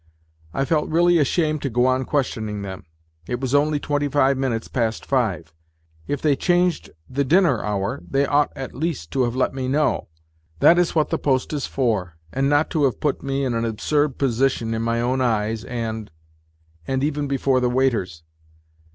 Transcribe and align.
I 0.51 0.65
felt 0.65 0.89
really 0.89 1.19
ashamed 1.19 1.61
to 1.61 1.69
go 1.69 1.85
on 1.85 2.05
questioning 2.05 2.63
them. 2.63 2.87
It 3.27 3.39
was 3.39 3.53
only 3.53 3.79
twenty 3.79 4.07
five 4.07 4.35
minutes 4.35 4.67
past 4.67 5.05
five. 5.05 5.53
If 6.07 6.23
they 6.23 6.35
changed 6.35 6.89
the 7.07 7.23
dinner 7.23 7.63
hour 7.63 8.01
they 8.09 8.25
ought 8.25 8.51
at 8.55 8.73
least 8.73 9.11
to 9.11 9.25
have 9.25 9.35
let 9.35 9.53
me 9.53 9.67
know 9.67 10.07
that 10.59 10.79
is 10.79 10.95
what 10.95 11.09
the 11.11 11.19
post 11.19 11.53
is 11.53 11.67
for, 11.67 12.17
and 12.33 12.49
not 12.49 12.71
to 12.71 12.85
have 12.85 12.99
put 12.99 13.21
me 13.21 13.45
in 13.45 13.53
an 13.53 13.63
absurd 13.63 14.17
position 14.17 14.73
in 14.73 14.81
my 14.81 14.99
own 15.01 15.21
eyes 15.21 15.63
and... 15.65 16.09
and 16.87 17.03
even 17.03 17.27
before 17.27 17.59
the 17.59 17.69
waiters. 17.69 18.23